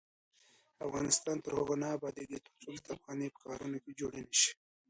افغانستان 0.85 1.35
تر 1.43 1.51
هغو 1.59 1.75
نه 1.83 1.87
ابادیږي، 1.97 2.37
ترڅو 2.45 2.69
کتابخانې 2.79 3.27
په 3.33 3.39
ښارونو 3.43 3.77
کې 3.83 3.97
جوړې 3.99 4.19
نشي. 4.27 4.51